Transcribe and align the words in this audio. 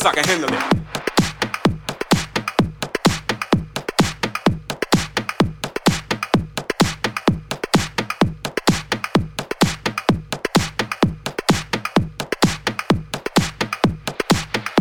cause 0.00 0.06
I 0.06 0.14
can 0.14 0.24
handle 0.24 0.48
it. 0.50 0.60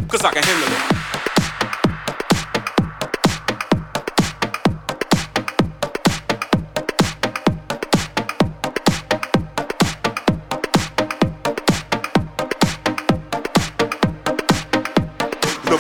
Cause 0.07 0.23
I 0.23 0.31
can 0.31 0.43
handle 0.43 0.95
it. 0.95 0.98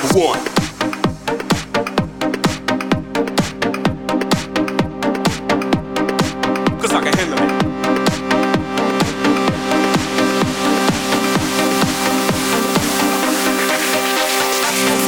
number 0.01 0.19
one. 0.19 0.39
Cause 6.79 6.93
I 6.93 7.01
can 7.03 7.13
handle 7.13 7.39
it. 7.39 7.49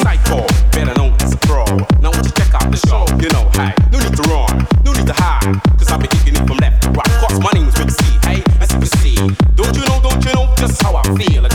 Psycho, 0.02 0.46
better 0.72 0.94
known 0.98 1.14
as 1.22 1.34
a 1.34 1.38
pro. 1.38 1.66
Now 2.02 2.12
you 2.12 2.24
check 2.32 2.54
out 2.54 2.72
the 2.72 2.78
show? 2.88 3.06
You 3.22 3.30
know, 3.30 3.50
hey, 3.54 3.74
no 3.92 4.00
need 4.00 4.16
to 4.16 4.24
run, 4.24 4.68
no 4.84 4.94
need 4.94 5.08
to 5.08 5.14
hide. 5.14 5.62
Cause 5.78 5.92
I've 5.92 6.00
been 6.00 6.58
left 6.58 6.86
right. 6.86 7.06
Cause 7.06 7.40
my 7.40 7.52
hey. 8.26 8.44
Don't 9.56 9.76
you 9.76 9.86
know, 9.86 10.02
don't 10.02 10.26
you 10.26 10.34
know 10.34 10.54
just 10.58 10.82
how 10.82 10.96
I 10.96 11.04
feel? 11.16 11.51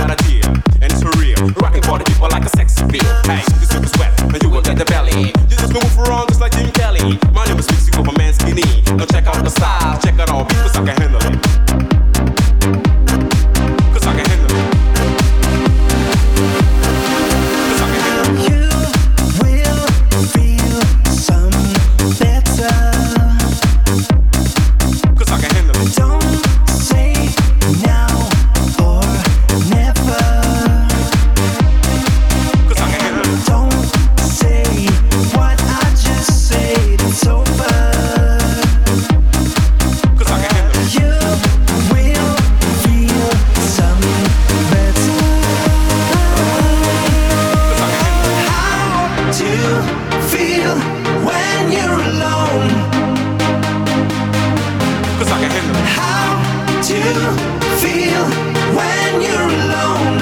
feel 50.33 50.75
when 51.27 51.73
you're 51.73 52.01
alone. 52.12 52.70
Cause 55.19 55.31
I 55.31 55.39
can 55.42 55.51
handle 55.56 55.77
it. 55.77 55.89
How 55.98 56.27
to 56.89 57.02
feel 57.83 58.25
when 58.79 59.13
you're 59.27 59.51
alone. 59.61 60.19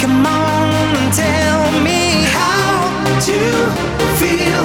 Come 0.00 0.26
on 0.26 0.68
and 1.00 1.12
tell 1.12 1.62
me 1.86 2.02
how 2.36 2.84
to 3.28 3.38
feel 4.20 4.62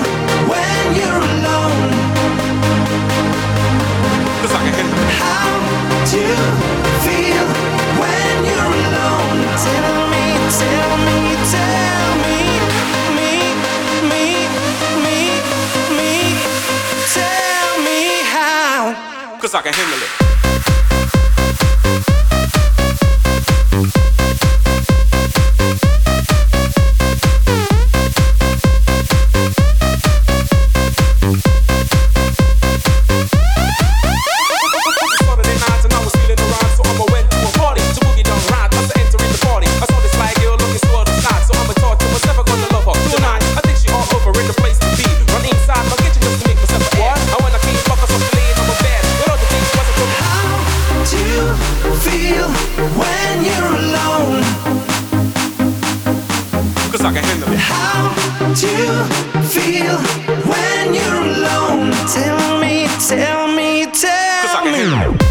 when 0.52 0.84
you're 1.00 1.24
alone. 1.34 1.90
Cause 4.42 4.54
I 4.54 4.62
can 4.66 4.74
handle 4.80 5.00
it. 5.06 5.12
How 5.24 5.50
to 6.14 6.26
feel 7.06 7.46
when 8.02 8.36
you're 8.50 8.74
alone. 8.86 9.38
Tell 9.66 9.98
me, 10.14 10.26
tell 10.60 10.92
me, 11.06 11.18
tell 11.52 12.18
me. 12.18 12.19
cause 19.50 19.56
I 19.56 19.62
can 19.64 19.74
handle 19.74 19.98
it. 20.04 20.39
feel 52.06 52.48
when 53.00 53.44
you're 53.44 53.72
alone? 53.84 54.44
Cause 56.92 57.02
I 57.02 57.12
can 57.14 57.24
handle 57.24 57.52
it. 57.52 57.60
How 57.60 58.14
do 58.60 58.68
you 58.68 58.96
feel 59.56 59.98
when 60.52 60.94
you're 60.94 61.22
alone? 61.36 61.92
Tell 62.08 62.60
me, 62.60 62.88
tell 63.08 63.48
me, 63.48 63.86
tell 63.92 65.18
me. 65.18 65.29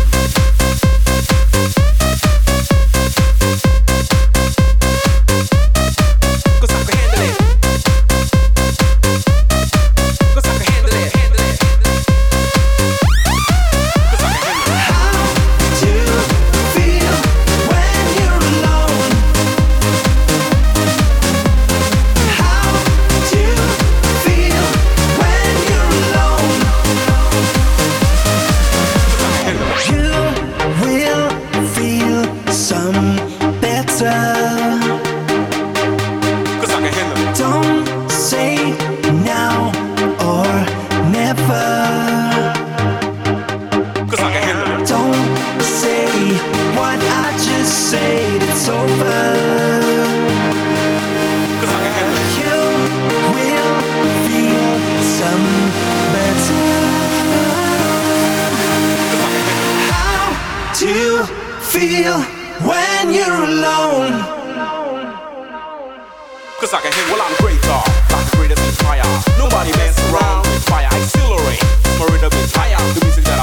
when 62.66 63.14
you're 63.14 63.42
alone. 63.44 64.18
Cause 66.58 66.74
I 66.74 66.80
can 66.82 66.90
hit 66.90 67.06
while 67.06 67.22
I'm 67.22 67.34
greater, 67.38 67.78
like 68.10 68.26
the 68.30 68.36
greatest 68.36 68.62
inspire. 68.66 69.06
Nobody 69.38 69.70
mess 69.78 69.94
around 70.10 70.42
with 70.42 70.64
fire, 70.66 70.90
accelerate. 70.90 71.62
My 72.02 72.06
rhythm 72.10 72.34
is 72.34 72.50
higher, 72.50 72.78
the 72.98 73.04
music 73.06 73.24
that 73.30 73.37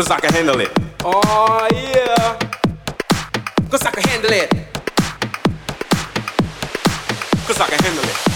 Cause 0.00 0.10
I 0.10 0.18
can 0.18 0.32
handle 0.32 0.58
it. 0.60 0.70
Oh 1.04 1.68
yeah. 1.72 2.38
Cause 3.68 3.82
I 3.82 3.90
can 3.90 4.02
handle 4.04 4.32
it. 4.32 4.50
Cause 7.46 7.60
I 7.60 7.68
can 7.68 7.84
handle 7.84 8.04
it. 8.04 8.29